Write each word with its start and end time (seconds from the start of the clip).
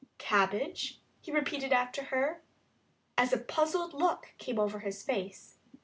"Cabbage?" 0.17 0.99
he 1.21 1.31
repeated 1.31 1.71
after 1.71 2.05
her 2.05 2.41
as 3.19 3.33
a 3.33 3.37
puzzled 3.37 3.93
look 3.93 4.33
came 4.39 4.57
over 4.57 4.79
his 4.79 5.03
face. 5.03 5.59